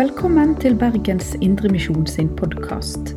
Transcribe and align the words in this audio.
Velkommen 0.00 0.54
til 0.56 0.78
Bergens 0.78 1.34
Indremisjon 1.44 2.06
sin 2.06 2.28
podkast. 2.36 3.10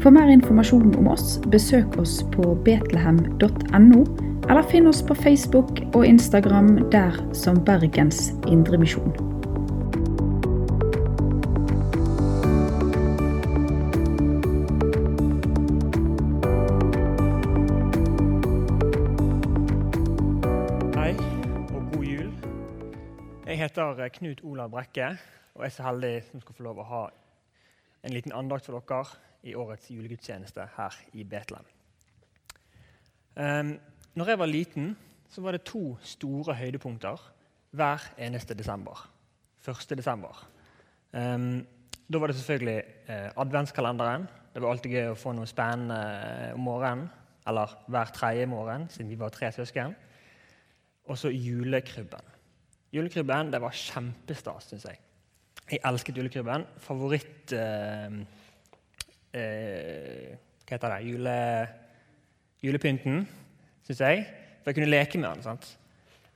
For 0.00 0.08
mer 0.10 0.30
informasjon 0.32 0.94
om 0.96 1.10
oss, 1.12 1.34
besøk 1.52 1.98
oss 2.00 2.14
på 2.32 2.54
betlehem.no, 2.64 3.98
eller 4.48 4.62
finn 4.70 4.88
oss 4.88 5.02
på 5.04 5.14
Facebook 5.18 5.82
og 5.92 6.06
Instagram 6.08 6.78
der 6.94 7.18
som 7.36 7.60
Bergens 7.66 8.32
Indremisjon. 8.48 9.12
Hei 20.96 21.12
og 21.68 21.84
god 21.92 22.10
jul. 22.14 22.34
Jeg 23.44 23.60
heter 23.66 24.08
Knut 24.16 24.40
Olav 24.40 24.72
Brekke 24.72 25.12
og 25.54 25.64
er 25.64 25.72
så 25.72 25.86
heldig 25.86 26.14
som 26.30 26.42
skal 26.42 26.56
få 26.56 26.66
lov 26.66 26.80
å 26.82 26.88
ha 26.88 27.04
en 28.04 28.12
liten 28.14 28.34
andakt 28.36 28.66
for 28.66 28.76
dere 28.78 29.20
i 29.44 29.54
årets 29.56 29.90
julegudstjeneste 29.92 30.66
her 30.76 30.96
i 31.14 31.24
Betlehem. 31.28 31.66
Um, 33.34 33.74
når 34.14 34.30
jeg 34.30 34.40
var 34.40 34.50
liten, 34.50 34.90
så 35.28 35.42
var 35.42 35.56
det 35.56 35.66
to 35.66 35.96
store 36.06 36.54
høydepunkter 36.54 37.22
hver 37.74 38.04
eneste 38.18 38.54
desember. 38.54 39.08
1. 39.64 39.96
desember. 39.96 40.44
Um, 41.12 41.64
da 42.04 42.20
var 42.20 42.28
det 42.28 42.36
selvfølgelig 42.36 42.82
eh, 43.08 43.30
adventskalenderen. 43.40 44.26
Det 44.54 44.62
var 44.62 44.74
alltid 44.74 44.92
gøy 44.92 45.06
å 45.10 45.18
få 45.18 45.32
noe 45.32 45.48
spennende 45.48 45.96
eh, 45.96 46.50
om 46.54 46.66
morgenen. 46.68 47.08
Eller 47.48 47.72
hver 47.92 48.12
tredje 48.16 48.46
morgen, 48.48 48.86
siden 48.92 49.08
vi 49.08 49.18
var 49.20 49.32
tre 49.32 49.50
søsken. 49.52 49.94
Og 51.08 51.18
så 51.20 51.32
julekrybben. 51.32 52.32
Julekrybben 52.94 53.50
det 53.52 53.60
var 53.60 53.76
kjempestas, 53.76 54.68
syns 54.70 54.86
jeg. 54.88 55.00
Jeg 55.70 55.80
elsket 55.88 56.18
julekrybben. 56.20 56.66
Favoritt 56.84 57.52
eh, 57.56 58.18
eh, 59.32 60.34
Hva 60.64 60.76
heter 60.76 60.92
det? 60.92 60.98
Jule, 61.08 61.36
julepynten, 62.64 63.22
syns 63.86 64.02
jeg. 64.04 64.26
For 64.60 64.72
jeg 64.72 64.78
kunne 64.78 64.90
leke 64.92 65.20
med 65.20 65.30
den. 65.30 65.46
sant? 65.46 65.70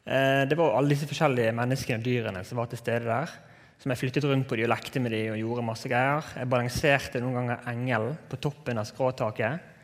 Eh, 0.08 0.46
det 0.48 0.56
var 0.56 0.78
alle 0.78 0.94
disse 0.94 1.08
forskjellige 1.10 1.52
menneskene 1.56 2.00
og 2.00 2.08
dyrene 2.08 2.44
som 2.48 2.60
var 2.60 2.70
til 2.72 2.80
stede 2.80 3.04
der. 3.04 3.34
Som 3.78 3.92
jeg 3.92 4.00
flyttet 4.00 4.24
rundt 4.26 4.48
på 4.48 4.56
de 4.56 4.64
og 4.64 4.72
lekte 4.72 5.00
med 5.04 5.12
de 5.12 5.22
og 5.34 5.40
gjorde 5.42 5.66
masse 5.68 5.90
greier. 5.92 6.32
Jeg 6.40 6.50
balanserte 6.50 7.20
noen 7.22 7.36
ganger 7.36 7.68
engelen 7.70 8.16
på 8.30 8.40
toppen 8.42 8.80
av 8.80 8.88
skråtaket. 8.88 9.74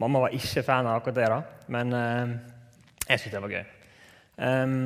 Mamma 0.00 0.26
var 0.26 0.36
ikke 0.36 0.64
fan 0.64 0.88
av 0.88 1.00
akkurat 1.00 1.16
det, 1.16 1.28
da, 1.28 1.40
men 1.72 1.96
eh, 1.96 2.36
jeg 3.08 3.20
syntes 3.20 3.32
det 3.34 3.42
var 3.44 3.56
gøy. 3.56 3.64
Um, 4.40 4.76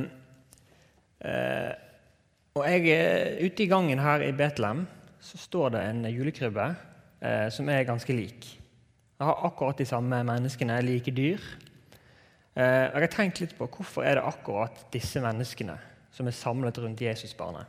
og 2.55 2.67
jeg, 2.71 3.39
Ute 3.43 3.65
i 3.65 3.67
gangen 3.67 3.99
her 3.99 4.23
i 4.23 4.35
Betlehem 4.37 4.85
så 5.19 5.39
står 5.41 5.73
det 5.75 5.81
en 5.89 6.05
julekrybbe 6.07 6.67
eh, 7.19 7.49
som 7.51 7.67
er 7.73 7.87
ganske 7.89 8.15
lik. 8.15 8.47
Jeg 9.19 9.27
har 9.27 9.41
akkurat 9.49 9.81
de 9.81 9.87
samme 9.89 10.21
menneskene, 10.23 10.77
like 10.87 11.11
dyr. 11.11 11.43
Eh, 12.55 12.87
og 12.93 13.01
jeg 13.01 13.03
har 13.03 13.11
tenkt 13.11 13.41
litt 13.43 13.57
på 13.59 13.67
hvorfor 13.67 14.07
er 14.07 14.21
det 14.21 14.27
akkurat 14.29 14.85
disse 14.95 15.19
menneskene 15.25 15.75
som 16.15 16.31
er 16.31 16.37
samlet 16.39 16.79
rundt 16.79 17.03
Jesusbarnet 17.03 17.67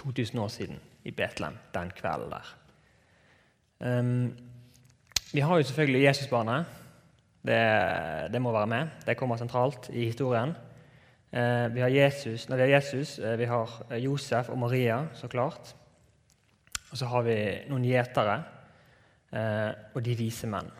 2000 0.00 0.40
år 0.40 0.48
siden 0.48 0.80
i 1.04 1.12
Betlehem 1.12 1.60
den 1.74 1.92
kvelden 1.92 2.32
der. 2.32 2.54
Um, 3.84 4.32
vi 5.32 5.44
har 5.44 5.60
jo 5.60 5.68
selvfølgelig 5.68 6.06
Jesusbarnet. 6.06 6.64
Det, 7.44 7.60
det, 8.32 8.40
må 8.40 8.52
være 8.52 8.66
med. 8.66 8.96
Det 9.04 9.16
kommer 9.16 9.36
sentralt 9.36 9.90
i 9.92 10.08
historien. 10.08 10.56
Eh, 11.30 11.66
vi 11.74 11.82
har 11.84 11.94
Jesus, 11.94 12.48
når 12.48 12.56
det 12.56 12.64
er 12.66 12.74
Jesus, 12.74 13.18
eh, 13.18 13.36
vi 13.38 13.46
har 13.46 13.76
Josef 14.02 14.48
og 14.50 14.58
Maria, 14.58 15.04
så 15.14 15.28
klart. 15.28 15.74
Og 16.90 16.98
så 16.98 17.06
har 17.06 17.22
vi 17.22 17.36
noen 17.70 17.86
gjetere 17.86 18.40
eh, 19.32 19.70
og 19.94 20.02
de 20.02 20.16
vise 20.18 20.48
menn. 20.50 20.70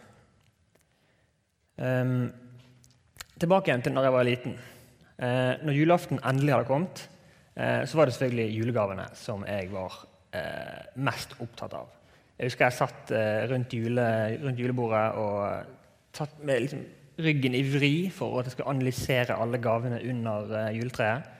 Ehm, 1.80 2.26
tilbake 3.40 3.70
igjen 3.70 3.84
til 3.86 3.94
når 3.94 4.08
jeg 4.08 4.16
var 4.16 4.26
liten. 4.26 4.58
Eh, 5.20 5.54
når 5.64 5.76
julaften 5.76 6.20
endelig 6.24 6.54
hadde 6.54 6.68
kommet, 6.68 7.08
eh, 7.56 7.86
så 7.86 7.96
var 7.96 8.08
det 8.08 8.14
selvfølgelig 8.16 8.58
julegavene 8.58 9.06
som 9.14 9.44
jeg 9.48 9.70
var 9.72 9.98
eh, 10.32 10.86
mest 10.96 11.34
opptatt 11.40 11.76
av. 11.78 11.88
Jeg 12.40 12.48
husker 12.48 12.64
jeg 12.64 12.72
satt 12.72 13.10
rundt, 13.50 13.74
jule, 13.76 14.04
rundt 14.40 14.60
julebordet 14.62 15.18
og 15.20 16.14
satt 16.16 16.38
med 16.40 16.62
liksom, 16.64 16.84
ryggen 17.24 17.54
i 17.56 17.64
vri 17.66 17.94
for 18.14 18.40
at 18.40 18.48
jeg 18.48 18.54
skulle 18.54 18.72
analysere 18.72 19.36
alle 19.38 19.60
gavene 19.62 20.00
under 20.10 20.50
uh, 20.54 20.70
juletreet. 20.74 21.36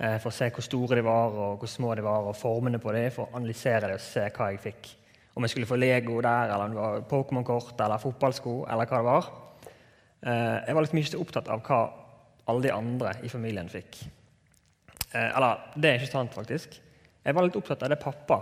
Uh, 0.00 0.16
for 0.22 0.30
å 0.30 0.34
se 0.34 0.48
hvor 0.54 0.64
store 0.64 0.98
de 0.98 1.04
var, 1.06 1.36
og 1.36 1.62
hvor 1.62 1.70
små 1.70 1.94
de 1.96 2.04
var, 2.04 2.28
og 2.28 2.38
formene 2.38 2.80
på 2.82 2.94
dem. 2.96 3.10
For 3.14 3.28
å 3.28 3.38
analysere 3.40 3.88
det 3.88 3.98
og 3.98 4.04
se 4.04 4.26
hva 4.36 4.50
jeg 4.52 4.62
fikk. 4.64 4.90
Om 5.36 5.46
jeg 5.46 5.54
skulle 5.54 5.70
få 5.70 5.78
Lego 5.78 6.18
der, 6.24 6.52
eller 6.54 7.04
Pokémon-kort 7.10 7.80
eller 7.80 8.02
fotballsko. 8.02 8.54
eller 8.68 8.90
hva 8.90 9.00
det 9.00 9.08
var. 9.08 9.32
Uh, 10.20 10.56
jeg 10.66 10.76
var 10.76 10.86
litt 10.86 10.96
mye 10.98 11.24
opptatt 11.24 11.50
av 11.52 11.64
hva 11.66 11.82
alle 12.50 12.66
de 12.66 12.72
andre 12.74 13.16
i 13.22 13.30
familien 13.30 13.68
fikk. 13.70 14.00
eller, 15.14 15.70
det 15.74 15.88
er 15.88 15.98
ikke 15.98 16.10
sant, 16.10 16.34
faktisk. 16.34 16.74
Jeg 17.24 17.34
var 17.34 17.46
litt 17.46 17.56
opptatt 17.58 17.82
av 17.82 17.90
det 17.90 17.98
pappa 18.02 18.40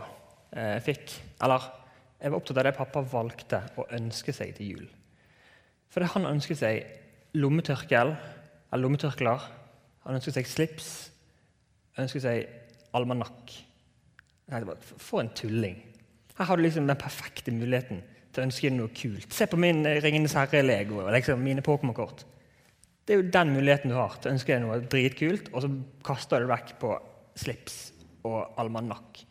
fikk. 0.85 1.13
Eller 1.45 1.65
jeg 2.19 2.33
var 2.33 2.41
opptatt 2.41 2.61
av 2.61 2.67
det 2.67 2.77
pappa 2.77 3.03
valgte 3.05 3.61
å 3.77 3.85
ønske 3.99 4.33
seg 4.33 4.57
til 4.57 4.73
jul. 4.73 4.89
Fordi 5.93 6.11
han 6.15 6.29
ønsket 6.29 6.61
seg 6.61 7.39
lommetørkel, 7.39 8.15
eller 8.73 8.85
lommetørklær. 8.85 9.49
Han 10.07 10.19
ønsket 10.19 10.41
seg 10.41 10.51
slips. 10.51 10.89
ønsket 11.99 12.23
seg 12.23 12.47
almanakk. 12.95 13.53
For 14.97 15.21
en 15.21 15.33
tulling. 15.35 15.81
Her 16.39 16.45
har 16.45 16.57
du 16.57 16.63
liksom 16.63 16.87
den 16.87 16.97
perfekte 16.97 17.53
muligheten 17.53 18.03
til 18.33 18.43
å 18.43 18.47
ønske 18.47 18.69
deg 18.69 18.77
noe 18.79 18.93
kult. 18.95 19.33
Se 19.35 19.49
på 19.51 19.59
min 19.61 19.83
Ringenes 19.83 20.37
herre-lego 20.39 21.03
og 21.03 21.13
liksom 21.13 21.43
mine 21.43 21.65
Pokémon-kort. 21.67 22.25
Det 23.05 23.15
er 23.15 23.23
jo 23.23 23.31
den 23.33 23.55
muligheten 23.57 23.91
du 23.91 23.97
har 23.97 24.15
til 24.21 24.31
å 24.31 24.37
ønske 24.37 24.53
deg 24.53 24.63
noe 24.63 24.79
dritkult, 24.85 25.49
og 25.53 25.65
så 25.65 25.71
kaster 26.07 26.39
du 26.39 26.47
det 26.47 26.53
vekk 26.53 26.75
på 26.81 26.93
slips 27.41 27.79
og 28.29 28.61
almanakk. 28.61 29.23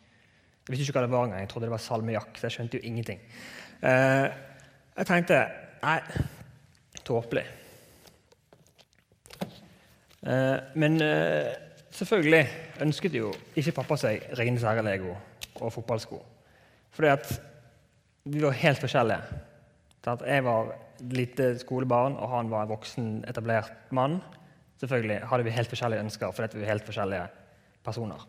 Jeg 0.66 0.74
visste 0.74 0.84
ikke 0.84 0.98
hva 0.98 1.04
det 1.06 1.12
var 1.14 1.28
engang. 1.28 1.44
Jeg 1.44 1.50
trodde 1.52 1.68
det 1.68 1.72
var 1.72 1.84
salmiakk. 1.84 2.32
så 2.36 2.48
jeg 2.48 2.56
skjønte 2.56 2.76
jo 2.76 2.88
ingenting. 2.90 3.22
Uh, 3.80 4.28
jeg 4.98 5.08
tenkte 5.08 5.38
nei, 5.80 6.00
tåpelig. 7.08 7.46
Uh, 10.22 10.58
men 10.74 10.98
uh, 11.00 11.48
selvfølgelig 11.94 12.48
ønsket 12.84 13.14
jo 13.16 13.30
ikke 13.56 13.76
pappa 13.78 13.96
seg 14.00 14.24
rene 14.38 14.60
herre-lego 14.60 15.14
og 15.62 15.72
fotballsko. 15.72 16.18
Fordi 16.94 17.12
at 17.12 17.30
vi 18.28 18.42
var 18.42 18.56
helt 18.58 18.82
forskjellige. 18.82 19.20
At 20.08 20.24
jeg 20.26 20.44
var 20.44 20.72
et 20.72 21.12
lite 21.12 21.52
skolebarn, 21.60 22.16
og 22.16 22.30
han 22.32 22.50
var 22.50 22.64
en 22.64 22.72
voksen, 22.72 23.24
etablert 23.28 23.72
mann. 23.90 24.18
Selvfølgelig 24.80 25.20
hadde 25.30 25.44
vi 25.44 25.54
helt 25.54 25.70
forskjellige 25.70 26.04
ønsker 26.06 26.32
fordi 26.32 26.56
vi 26.56 26.64
var 26.64 26.72
helt 26.72 26.86
forskjellige 26.86 27.26
personer. 27.84 28.26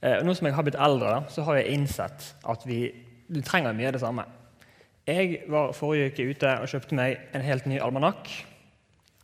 Uh, 0.00 0.20
nå 0.24 0.34
som 0.34 0.48
jeg 0.48 0.56
har 0.56 0.66
blitt 0.66 0.80
eldre, 0.80 1.22
så 1.28 1.46
har 1.46 1.60
jeg 1.60 1.78
innsett 1.78 2.34
at 2.48 2.66
vi, 2.66 2.82
vi 3.28 3.42
trenger 3.46 3.76
mye 3.76 3.90
av 3.90 3.96
det 3.96 4.02
samme. 4.02 4.26
Jeg 5.08 5.44
var 5.48 5.72
forrige 5.72 6.10
uke 6.10 6.26
ute 6.30 6.50
og 6.60 6.68
kjøpte 6.68 6.96
meg 6.98 7.16
en 7.34 7.44
helt 7.44 7.66
ny 7.70 7.78
almanakk. 7.80 8.28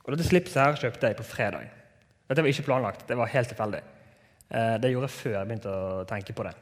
Og 0.07 0.15
dette 0.15 0.29
slipset 0.29 0.63
her 0.63 0.79
kjøpte 0.79 1.11
jeg 1.11 1.19
på 1.19 1.27
fredag. 1.27 1.69
Dette 2.27 2.43
var 2.43 2.51
ikke 2.51 2.67
planlagt, 2.67 3.05
det 3.09 3.19
var 3.19 3.31
helt 3.31 3.51
tilfeldig. 3.53 3.83
Eh, 4.49 4.77
det 4.83 4.93
gjorde 4.93 5.09
jeg 5.09 5.17
før 5.17 5.35
jeg 5.37 5.49
begynte 5.51 5.75
å 5.75 6.05
tenke 6.09 6.35
på 6.37 6.47
det. 6.47 6.55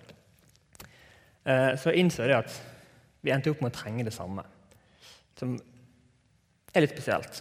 Eh, 1.45 1.71
så 1.77 1.93
jeg 1.93 2.01
innså 2.05 2.27
det 2.29 2.39
at 2.39 2.57
vi 3.25 3.33
endte 3.33 3.53
opp 3.53 3.63
med 3.65 3.73
å 3.73 3.77
trenge 3.77 4.05
det 4.05 4.15
samme, 4.17 4.45
som 5.39 5.55
er 6.75 6.85
litt 6.85 6.97
spesielt. 6.97 7.41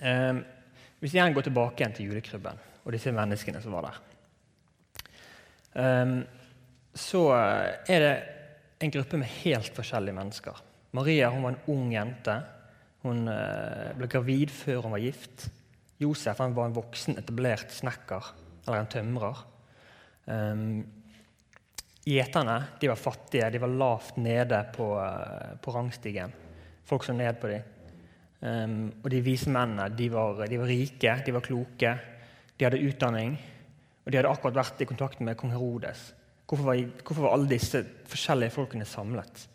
Eh, 0.00 0.34
hvis 1.04 1.16
jeg 1.16 1.36
går 1.36 1.48
tilbake 1.48 1.80
igjen 1.80 1.96
til 1.96 2.10
julekrybben 2.10 2.60
og 2.84 2.92
disse 2.96 3.12
menneskene 3.12 3.60
som 3.60 3.76
var 3.76 3.90
der, 3.90 4.02
så 6.94 7.20
er 7.34 8.04
det 8.04 8.12
en 8.84 8.92
gruppe 8.94 9.18
med 9.18 9.32
helt 9.42 9.72
forskjellige 9.74 10.14
mennesker. 10.14 10.60
Maria 10.94 11.30
hun 11.34 11.42
var 11.42 11.54
en 11.54 11.72
ung 11.74 11.92
jente. 11.92 12.34
Hun 13.04 13.26
eh, 13.28 13.92
ble 13.98 14.08
gravid 14.10 14.52
før 14.54 14.86
hun 14.86 14.94
var 14.94 15.02
gift. 15.02 15.48
Josef 16.00 16.40
han 16.42 16.54
var 16.56 16.68
en 16.68 16.76
voksen, 16.76 17.18
etablert 17.20 17.72
snekker, 17.74 18.30
eller 18.66 18.80
en 18.80 18.90
tømrer. 18.90 19.42
Um, 20.26 20.84
Gjeterne 22.04 22.56
de 22.80 22.88
var 22.90 23.00
fattige, 23.00 23.46
de 23.52 23.60
var 23.62 23.70
lavt 23.72 24.18
nede 24.20 24.58
på, 24.74 24.90
uh, 25.00 25.54
på 25.62 25.72
rangstigen. 25.72 26.34
Folk 26.84 27.06
så 27.06 27.14
ned 27.16 27.38
på 27.40 27.48
dem. 27.48 27.70
Um, 28.44 28.74
og 29.00 29.08
de 29.12 29.22
vise 29.24 29.48
mennene 29.48 29.86
de 29.96 30.10
var, 30.12 30.42
de 30.50 30.58
var, 30.60 30.68
rike, 30.68 31.14
de 31.24 31.32
var 31.32 31.46
kloke, 31.46 31.94
de 32.58 32.66
hadde 32.66 32.82
utdanning. 32.84 33.38
Og 34.04 34.12
de 34.12 34.20
hadde 34.20 34.34
akkurat 34.34 34.58
vært 34.60 34.84
i 34.84 34.88
kontakt 34.90 35.24
med 35.24 35.38
kong 35.40 35.54
Herodes. 35.54 36.10
Hvorfor 36.44 36.68
var, 36.68 36.82
hvorfor 37.00 37.24
var 37.24 37.38
alle 37.38 37.48
disse 37.54 37.80
forskjellige 38.10 38.52
folkene 38.52 38.84
samlet? 38.88 39.46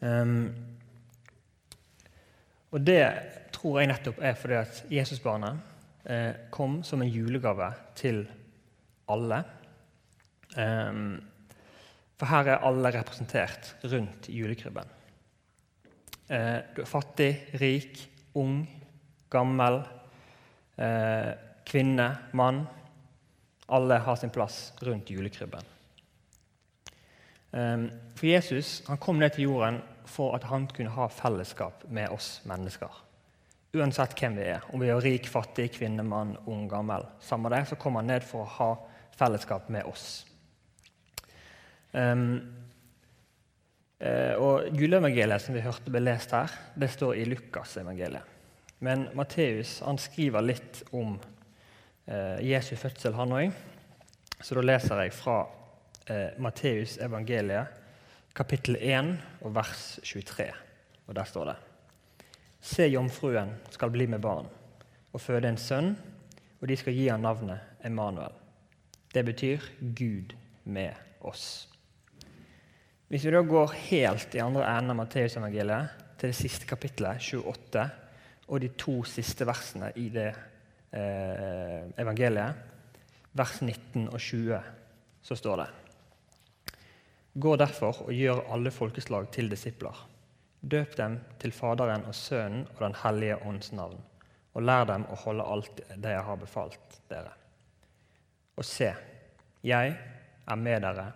Um, 0.00 0.48
og 2.70 2.80
Det 2.86 3.02
tror 3.52 3.80
jeg 3.80 3.90
nettopp 3.90 4.20
er 4.24 4.36
fordi 4.38 4.56
at 4.56 4.78
Jesusbarnet 4.88 5.58
eh, 6.08 6.46
kom 6.54 6.80
som 6.86 7.02
en 7.02 7.10
julegave 7.10 7.66
til 7.98 8.22
alle. 9.10 9.42
Um, 10.56 11.18
for 12.16 12.30
her 12.30 12.52
er 12.54 12.64
alle 12.66 12.92
representert 12.94 13.74
rundt 13.84 14.28
julekrybben. 14.28 14.96
Uh, 16.30 16.60
du 16.76 16.82
er 16.82 16.88
fattig, 16.88 17.30
rik, 17.60 18.00
ung, 18.38 18.62
gammel, 19.30 19.80
uh, 20.78 21.30
kvinne, 21.66 22.08
mann. 22.32 22.64
Alle 23.68 23.98
har 23.98 24.16
sin 24.16 24.30
plass 24.30 24.70
rundt 24.86 25.10
julekrybben. 25.10 25.66
Um, 27.50 27.90
for 28.14 28.26
Jesus 28.30 28.84
han 28.86 28.98
kom 29.02 29.18
ned 29.18 29.34
til 29.34 29.48
jorden 29.48 29.80
for 30.08 30.36
at 30.36 30.46
han 30.50 30.66
kunne 30.70 30.92
ha 30.94 31.08
fellesskap 31.12 31.84
med 31.88 32.12
oss 32.14 32.38
mennesker. 32.48 33.02
Uansett 33.76 34.16
hvem 34.18 34.38
vi 34.40 34.48
er, 34.50 34.64
om 34.74 34.82
vi 34.82 34.88
er 34.90 35.02
rik, 35.02 35.28
fattig, 35.30 35.68
kvinne, 35.76 36.02
mann, 36.02 36.34
ung, 36.50 36.64
gammel. 36.70 37.06
Samme 37.22 37.52
det, 37.52 37.64
så 37.70 37.78
kommer 37.78 38.02
han 38.02 38.10
ned 38.10 38.26
for 38.26 38.42
å 38.42 38.54
ha 38.56 38.70
fellesskap 39.18 39.68
med 39.70 39.86
oss. 39.86 40.08
Um, 41.92 42.40
og 44.40 44.70
Juleevangeliet 44.72 45.44
som 45.44 45.54
vi 45.54 45.62
hørte 45.62 45.92
ble 45.92 46.00
lest 46.02 46.32
her, 46.32 46.52
det 46.74 46.88
står 46.90 47.18
i 47.20 47.26
Lukasevangeliet. 47.28 48.36
Men 48.80 49.10
Matteus 49.14 49.82
han 49.84 49.98
skriver 50.00 50.40
litt 50.40 50.80
om 50.96 51.18
eh, 52.08 52.38
Jesu 52.48 52.72
fødsel, 52.80 53.12
han 53.12 53.34
òg. 53.36 53.58
Så 54.40 54.56
da 54.56 54.64
leser 54.64 55.02
jeg 55.04 55.12
fra 55.12 55.42
eh, 56.08 56.38
Matteus 56.40 56.96
evangeliet, 57.04 57.76
kapittel 58.36 58.76
1 58.80 59.16
og 59.40 59.54
vers 59.54 59.98
23. 60.04 60.46
Og 61.06 61.16
der 61.16 61.26
står 61.28 61.50
det 61.50 61.56
Se, 62.60 62.84
jomfruen 62.86 63.54
skal 63.72 63.90
bli 63.90 64.06
med 64.10 64.20
barn 64.20 64.48
og 65.10 65.22
føde 65.22 65.48
en 65.48 65.58
sønn, 65.58 65.94
og 66.60 66.68
de 66.68 66.76
skal 66.76 66.94
gi 66.94 67.08
ham 67.08 67.24
navnet 67.24 67.84
Emanuel. 67.84 68.34
Det 69.10 69.24
betyr 69.26 69.64
Gud 69.80 70.36
med 70.64 70.94
oss. 71.26 71.66
Hvis 73.10 73.24
vi 73.26 73.32
da 73.34 73.40
går 73.42 73.72
helt 73.88 74.36
i 74.36 74.42
andre 74.44 74.68
enden 74.68 74.92
av 74.92 75.00
Matteusevangeliet, 75.00 75.96
til 76.20 76.30
det 76.30 76.36
siste 76.36 76.68
kapittelet, 76.68 77.24
28, 77.32 77.86
og 78.52 78.60
de 78.60 78.68
to 78.78 79.00
siste 79.08 79.46
versene 79.48 79.88
i 79.96 80.10
det 80.12 80.28
eh, 80.92 81.88
evangeliet, 81.98 82.60
vers 83.32 83.60
19 83.62 84.10
og 84.10 84.20
20, 84.20 84.60
så 85.22 85.38
står 85.38 85.62
det 85.62 85.68
Gå 87.40 87.56
derfor 87.56 88.02
og 88.04 88.12
gjør 88.12 88.42
alle 88.52 88.72
folkeslag 88.74 89.30
til 89.32 89.48
disipler. 89.50 89.96
Døp 90.60 90.96
dem 90.98 91.16
til 91.40 91.54
Faderen 91.56 92.04
og 92.04 92.14
Sønnen 92.14 92.66
og 92.74 92.82
Den 92.82 92.96
hellige 93.02 93.38
ånds 93.48 93.72
navn, 93.72 93.96
og 94.54 94.66
lær 94.66 94.84
dem 94.90 95.06
å 95.08 95.16
holde 95.22 95.46
alt 95.54 95.80
det 95.96 96.12
jeg 96.12 96.26
har 96.26 96.40
befalt 96.40 96.98
dere. 97.08 97.32
Og 98.60 98.66
se, 98.66 98.90
jeg 99.64 99.94
er 100.50 100.60
med 100.60 100.84
dere 100.84 101.06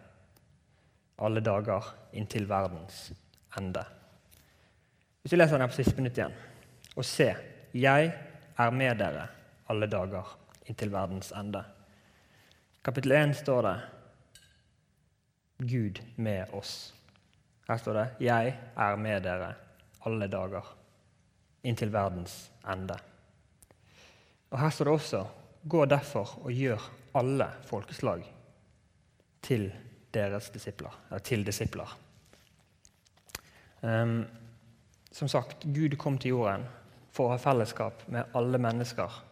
alle 1.25 1.43
dager 1.44 1.91
inntil 2.17 2.49
verdens 2.49 3.11
ende. 3.59 3.85
Hvis 5.23 5.32
vi 5.32 5.38
leser 5.38 5.61
den 5.61 5.71
på 5.71 5.76
siste 5.76 5.97
minutt 5.99 6.19
igjen. 6.19 6.35
Og 6.97 7.05
se, 7.05 7.31
jeg 7.75 8.11
er 8.59 8.75
med 8.75 8.99
dere 9.03 9.29
alle 9.73 9.88
dager 9.91 10.37
inntil 10.69 10.93
verdens 10.93 11.32
ende. 11.37 11.62
Kapittel 12.85 13.12
1 13.17 13.37
står 13.43 13.62
det 13.69 13.76
Gud 15.69 16.00
med 16.16 16.52
oss. 16.52 16.94
Her 17.69 17.76
står 17.76 17.93
det 17.93 18.08
'Jeg 18.20 18.58
er 18.76 18.96
med 18.96 19.22
dere 19.22 19.55
alle 20.05 20.28
dager 20.28 20.76
inntil 21.64 21.93
verdens 21.93 22.50
ende'. 22.64 22.99
Og 24.50 24.61
Her 24.61 24.70
står 24.70 24.84
det 24.84 24.94
også 24.94 25.26
'Gå 25.69 25.84
derfor 25.84 26.38
og 26.44 26.52
gjør 26.52 26.90
alle 27.14 27.49
folkeslag 27.62 28.32
til 29.43 29.72
deres 30.14 30.50
disipler', 30.50 30.99
eller 31.11 31.19
til 31.19 31.46
disipler. 31.46 31.99
Um, 33.82 34.26
som 35.12 35.28
sagt, 35.28 35.64
Gud 35.75 35.96
kom 35.96 36.19
til 36.19 36.28
jorden 36.28 36.64
for 37.12 37.28
å 37.28 37.31
ha 37.31 37.37
fellesskap 37.37 38.08
med 38.08 38.25
alle 38.34 38.58
mennesker, 38.58 39.25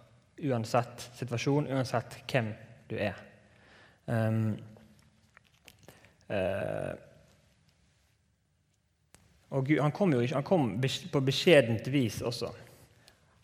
uansett 0.44 1.11
situasjon, 1.14 1.67
uansett 1.67 2.23
hvem 2.31 2.52
du 2.90 2.96
er. 2.96 3.14
Um, 4.06 4.58
og 9.53 9.67
Gud, 9.67 9.81
han 9.81 9.93
kom, 9.93 10.13
jo 10.15 10.23
han 10.33 10.47
kom 10.47 10.69
på 11.13 11.21
beskjedent 11.21 11.89
vis 11.93 12.23
også. 12.25 12.49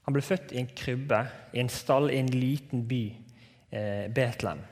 Han 0.09 0.17
ble 0.17 0.23
født 0.25 0.55
i 0.55 0.63
en 0.63 0.71
krybbe, 0.73 1.21
i 1.53 1.61
en 1.61 1.69
stall 1.69 2.09
i 2.09 2.17
en 2.17 2.31
liten 2.33 2.87
by, 2.89 3.03
eh, 3.73 4.07
Betlehem. 4.15 4.63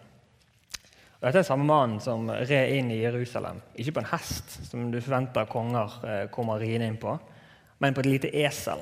Og 1.16 1.26
dette 1.26 1.42
er 1.42 1.48
samme 1.48 1.66
mannen 1.68 2.00
som 2.00 2.28
red 2.30 2.72
inn 2.78 2.90
i 2.90 3.02
Jerusalem. 3.02 3.60
Ikke 3.76 3.92
på 3.92 4.00
en 4.00 4.10
hest, 4.14 4.56
som 4.70 4.90
du 4.92 5.00
forventer 5.00 5.44
konger 5.44 5.98
eh, 6.04 6.28
kommer 6.32 6.60
riende 6.60 6.88
inn 6.88 6.96
på, 6.96 7.18
men 7.78 7.94
på 7.94 8.00
et 8.00 8.06
lite 8.06 8.32
esel. 8.32 8.80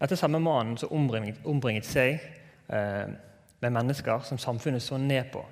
Dette 0.00 0.14
er 0.14 0.20
samme 0.20 0.40
mannen 0.40 0.76
som 0.80 0.92
ombringet, 0.96 1.42
ombringet 1.44 1.84
seg 1.84 2.16
eh, 2.68 3.08
med 3.60 3.74
mennesker 3.74 4.24
som 4.24 4.38
samfunnet 4.38 4.82
så 4.82 4.96
ned 4.96 5.28
på. 5.32 5.44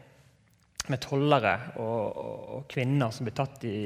Med 0.93 1.03
tollere 1.03 1.55
og, 1.83 2.17
og, 2.17 2.41
og 2.56 2.65
kvinner 2.71 3.11
som 3.15 3.27
ble 3.27 3.35
tatt 3.35 3.65
i, 3.67 3.77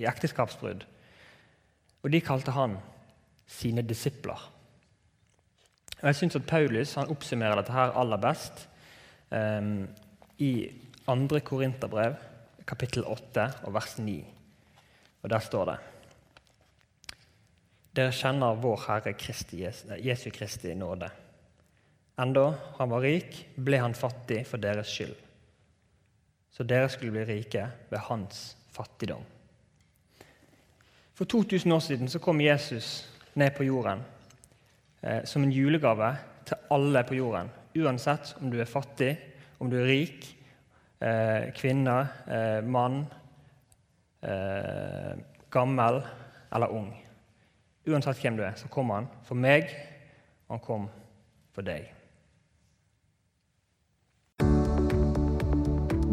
i 0.00 0.06
ekteskapsbrudd. 0.08 0.84
Og 2.02 2.12
de 2.12 2.22
kalte 2.24 2.54
han 2.54 2.76
sine 3.46 3.84
disipler. 3.86 4.40
Og 5.96 6.08
Jeg 6.10 6.18
syns 6.18 6.36
at 6.38 6.48
Paulus 6.48 6.94
han 6.98 7.10
oppsummerer 7.12 7.60
dette 7.60 7.74
her 7.74 7.94
aller 7.96 8.20
best 8.20 8.66
um, 9.30 9.86
i 10.42 10.52
2. 11.06 11.40
Korinterbrev, 11.46 12.16
kapittel 12.66 13.06
8, 13.06 13.46
og 13.64 13.74
vers 13.74 13.98
9. 13.98 14.16
Og 15.22 15.30
Der 15.30 15.42
står 15.42 15.70
det 15.70 15.78
Dere 17.96 18.12
kjenner 18.12 18.58
vår 18.60 18.82
Herre 18.84 19.14
Kristi, 19.16 19.62
Jesu 20.04 20.28
Kristi 20.30 20.74
nåde. 20.76 21.08
Enda 22.20 22.50
han 22.76 22.90
var 22.92 23.04
rik, 23.04 23.38
ble 23.56 23.80
han 23.80 23.96
fattig 23.96 24.42
for 24.48 24.60
deres 24.60 24.90
skyld, 24.92 25.16
så 26.56 26.64
dere 26.64 26.88
skulle 26.88 27.12
bli 27.12 27.24
rike 27.28 27.66
ved 27.90 27.98
hans 28.08 28.56
fattigdom. 28.72 29.24
For 31.16 31.24
2000 31.24 31.72
år 31.72 31.82
siden 31.84 32.08
så 32.08 32.18
kom 32.18 32.40
Jesus 32.40 33.08
ned 33.34 33.50
på 33.56 33.64
jorden 33.64 34.00
eh, 35.02 35.24
som 35.24 35.44
en 35.44 35.52
julegave 35.52 36.14
til 36.46 36.56
alle 36.70 37.04
på 37.04 37.14
jorden. 37.14 37.50
Uansett 37.76 38.36
om 38.40 38.50
du 38.50 38.60
er 38.60 38.68
fattig, 38.68 39.16
om 39.60 39.70
du 39.70 39.76
er 39.80 39.88
rik, 39.88 40.28
eh, 41.00 41.52
kvinne, 41.56 41.96
eh, 42.26 42.60
mann, 42.64 43.06
eh, 44.22 45.16
gammel 45.50 46.02
eller 46.52 46.72
ung. 46.72 46.94
Uansett 47.86 48.20
hvem 48.22 48.36
du 48.36 48.42
er, 48.42 48.56
så 48.56 48.68
kom 48.68 48.90
han 48.90 49.08
for 49.24 49.34
meg, 49.34 49.68
og 50.48 50.56
han 50.56 50.64
kom 50.64 50.88
for 51.52 51.62
deg. 51.62 51.92